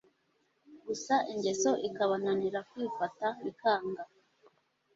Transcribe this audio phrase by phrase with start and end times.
[0.87, 4.03] gusa ingeso ikabananira kwifata bikanga.